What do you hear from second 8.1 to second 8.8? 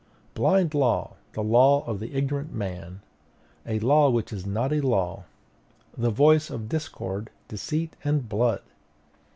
blood!